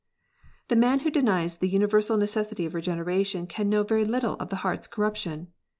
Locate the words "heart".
4.65-4.79